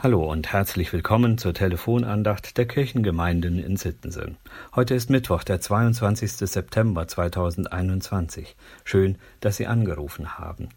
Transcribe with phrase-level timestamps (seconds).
[0.00, 4.36] Hallo und herzlich willkommen zur Telefonandacht der Kirchengemeinden in Sittensen.
[4.76, 6.34] Heute ist Mittwoch, der 22.
[6.34, 8.54] September 2021.
[8.84, 10.68] Schön, dass Sie angerufen haben.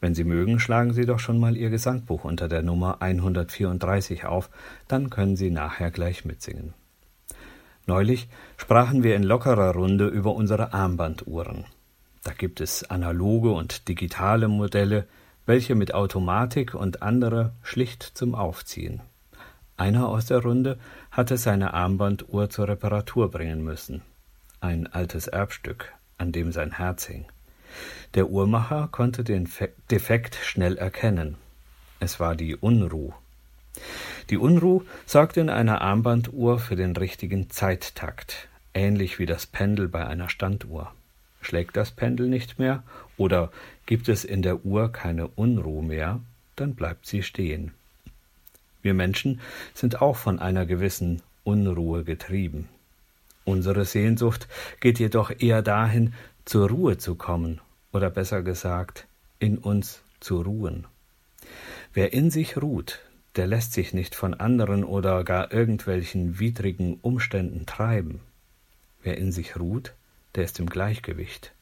[0.00, 4.48] Wenn Sie mögen, schlagen Sie doch schon mal Ihr Gesangbuch unter der Nummer 134 auf,
[4.86, 6.72] dann können Sie nachher gleich mitsingen.
[7.86, 11.64] Neulich sprachen wir in lockerer Runde über unsere Armbanduhren.
[12.22, 15.08] Da gibt es analoge und digitale Modelle,
[15.46, 19.00] welche mit Automatik und andere schlicht zum Aufziehen.
[19.76, 20.78] Einer aus der Runde
[21.10, 24.02] hatte seine Armbanduhr zur Reparatur bringen müssen.
[24.60, 27.24] Ein altes Erbstück, an dem sein Herz hing.
[28.14, 29.48] Der Uhrmacher konnte den
[29.90, 31.36] Defekt schnell erkennen.
[31.98, 33.12] Es war die Unruh.
[34.30, 40.06] Die Unruh sorgt in einer Armbanduhr für den richtigen Zeittakt, ähnlich wie das Pendel bei
[40.06, 40.92] einer Standuhr.
[41.42, 42.82] Schlägt das Pendel nicht mehr
[43.18, 43.50] oder
[43.84, 46.20] gibt es in der Uhr keine Unruhe mehr,
[46.56, 47.72] dann bleibt sie stehen.
[48.80, 49.40] Wir Menschen
[49.74, 52.68] sind auch von einer gewissen Unruhe getrieben.
[53.44, 54.48] Unsere Sehnsucht
[54.80, 57.60] geht jedoch eher dahin, zur Ruhe zu kommen,
[57.92, 59.06] oder besser gesagt,
[59.38, 60.86] in uns zu ruhen.
[61.92, 63.00] Wer in sich ruht,
[63.36, 68.20] der lässt sich nicht von anderen oder gar irgendwelchen widrigen Umständen treiben.
[69.02, 69.94] Wer in sich ruht,
[70.34, 71.52] der ist im Gleichgewicht.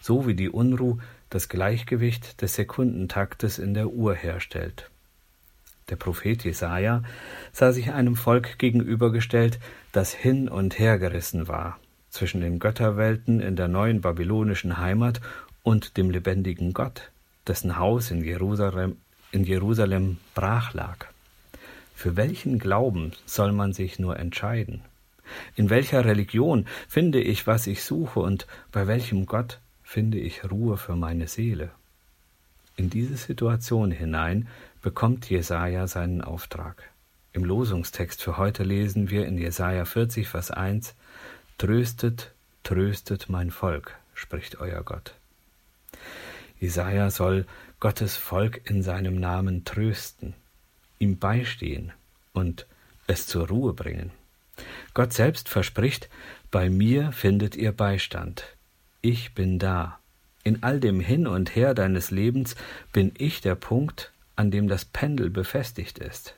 [0.00, 0.98] So wie die Unruh
[1.30, 4.90] das Gleichgewicht des Sekundentaktes in der Uhr herstellt.
[5.90, 7.02] Der Prophet Jesaja
[7.52, 9.58] sah sich einem Volk gegenübergestellt,
[9.92, 15.20] das hin und her gerissen war, zwischen den Götterwelten in der neuen babylonischen Heimat
[15.62, 17.10] und dem lebendigen Gott,
[17.46, 18.96] dessen Haus in Jerusalem,
[19.30, 21.06] in Jerusalem brach lag.
[21.94, 24.82] Für welchen Glauben soll man sich nur entscheiden?
[25.56, 30.76] In welcher Religion finde ich, was ich suche, und bei welchem Gott finde ich Ruhe
[30.76, 31.70] für meine Seele?
[32.76, 34.48] In diese Situation hinein
[34.82, 36.90] bekommt Jesaja seinen Auftrag.
[37.32, 40.94] Im Losungstext für heute lesen wir in Jesaja 40, Vers 1:
[41.58, 42.32] Tröstet,
[42.64, 45.14] tröstet mein Volk, spricht euer Gott.
[46.60, 47.46] Jesaja soll
[47.80, 50.34] Gottes Volk in seinem Namen trösten,
[50.98, 51.92] ihm beistehen
[52.32, 52.66] und
[53.06, 54.10] es zur Ruhe bringen.
[54.94, 56.08] Gott selbst verspricht,
[56.50, 58.44] bei mir findet ihr Beistand.
[59.02, 59.98] Ich bin da.
[60.44, 62.54] In all dem Hin und Her deines Lebens
[62.92, 66.36] bin ich der Punkt, an dem das Pendel befestigt ist.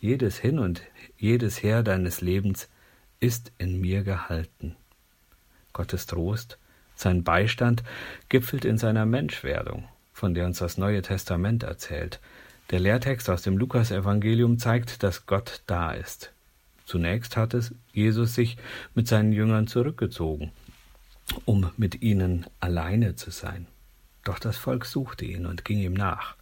[0.00, 0.82] Jedes Hin und
[1.16, 2.68] jedes Her deines Lebens
[3.20, 4.76] ist in mir gehalten.
[5.72, 6.58] Gottes Trost,
[6.94, 7.82] sein Beistand
[8.28, 12.20] gipfelt in seiner Menschwerdung, von der uns das Neue Testament erzählt.
[12.70, 16.33] Der Lehrtext aus dem Lukasevangelium zeigt, dass Gott da ist.
[16.84, 17.62] Zunächst hatte
[17.92, 18.56] Jesus sich
[18.94, 20.52] mit seinen Jüngern zurückgezogen,
[21.44, 23.66] um mit ihnen alleine zu sein.
[24.22, 26.36] Doch das Volk suchte ihn und ging ihm nach.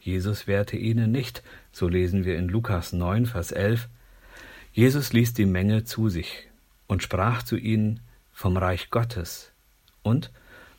[0.00, 3.88] Jesus wehrte ihnen nicht, so lesen wir in Lukas 9, Vers 11.
[4.72, 6.48] Jesus ließ die Menge zu sich
[6.86, 8.00] und sprach zu ihnen
[8.32, 9.52] vom Reich Gottes
[10.02, 10.30] und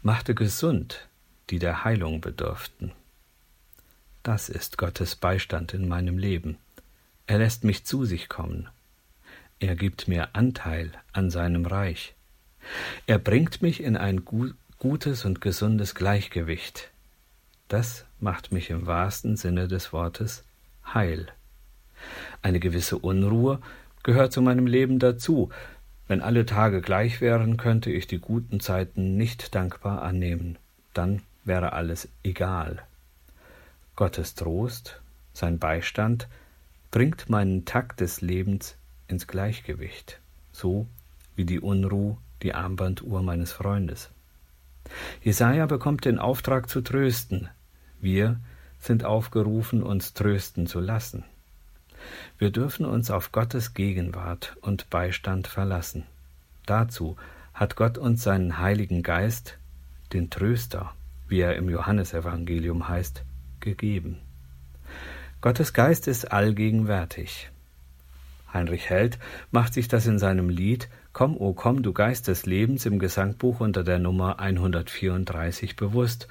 [0.03, 1.07] machte gesund,
[1.49, 2.91] die der Heilung bedurften.
[4.23, 6.57] Das ist Gottes Beistand in meinem Leben.
[7.27, 8.69] Er lässt mich zu sich kommen
[9.65, 12.13] er gibt mir Anteil an seinem Reich.
[13.07, 16.91] Er bringt mich in ein gutes und gesundes Gleichgewicht.
[17.67, 20.43] Das macht mich im wahrsten Sinne des Wortes
[20.93, 21.27] heil.
[22.43, 23.59] Eine gewisse Unruhe
[24.03, 25.49] gehört zu meinem Leben dazu.
[26.07, 30.59] Wenn alle Tage gleich wären, könnte ich die guten Zeiten nicht dankbar annehmen.
[30.93, 32.83] Dann wäre alles egal.
[33.95, 35.01] Gottes Trost,
[35.33, 36.27] sein Beistand,
[36.91, 40.19] bringt meinen Takt des Lebens ins Gleichgewicht,
[40.51, 40.87] so
[41.35, 44.09] wie die Unruh die Armbanduhr meines Freundes.
[45.23, 47.49] Jesaja bekommt den Auftrag zu trösten.
[47.99, 48.39] Wir
[48.79, 51.23] sind aufgerufen, uns trösten zu lassen.
[52.37, 56.03] Wir dürfen uns auf Gottes Gegenwart und Beistand verlassen.
[56.65, 57.15] Dazu
[57.53, 59.57] hat Gott uns seinen Heiligen Geist,
[60.13, 60.93] den Tröster,
[61.27, 63.23] wie er im Johannesevangelium heißt,
[63.59, 64.19] gegeben.
[65.41, 67.49] Gottes Geist ist allgegenwärtig.
[68.55, 69.19] Heinrich Held
[69.51, 73.61] macht sich das in seinem Lied Komm, o komm, du Geist des Lebens im Gesangbuch
[73.61, 76.27] unter der Nummer 134 bewusst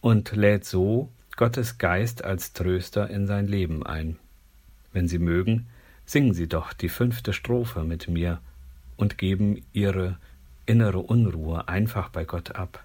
[0.00, 4.16] und lädt so Gottes Geist als Tröster in sein Leben ein.
[4.92, 5.66] Wenn Sie mögen,
[6.06, 8.40] singen Sie doch die fünfte Strophe mit mir
[8.96, 10.18] und geben Ihre
[10.66, 12.84] innere Unruhe einfach bei Gott ab,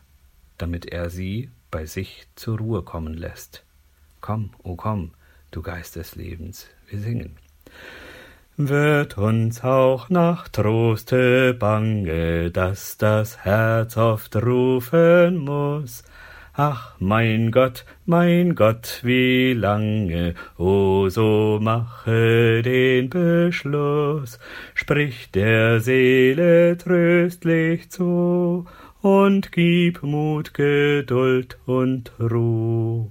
[0.58, 3.64] damit er Sie bei sich zur Ruhe kommen lässt.
[4.22, 5.12] Komm, o komm,
[5.52, 7.36] du Geist des Lebens, wir singen
[8.58, 16.04] wird uns auch nach Troste bange, dass das Herz oft rufen muss.
[16.56, 24.38] Ach, mein Gott, mein Gott, wie lange, o so mache den Beschluss,
[24.76, 28.68] sprich der Seele tröstlich zu,
[29.02, 33.10] und gib Mut, Geduld und Ruh.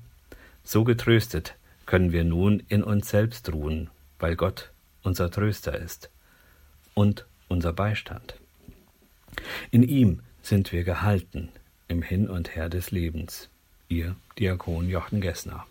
[0.63, 3.91] So getröstet können wir nun in uns selbst ruhen,
[4.21, 4.72] weil Gott
[5.03, 6.11] unser Tröster ist
[6.95, 8.35] und unser Beistand.
[9.71, 11.51] In ihm sind wir gehalten
[11.89, 13.49] im Hin und Her des Lebens.
[13.89, 15.67] Ihr Diakon Jochen Gessner.